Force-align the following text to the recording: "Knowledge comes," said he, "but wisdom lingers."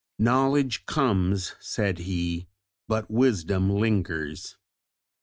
"Knowledge 0.17 0.87
comes," 0.87 1.53
said 1.59 1.99
he, 1.99 2.47
"but 2.87 3.11
wisdom 3.11 3.69
lingers." 3.69 4.57